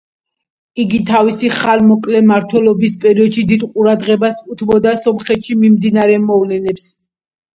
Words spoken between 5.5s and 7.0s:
მიმდინარე მოვლენებს.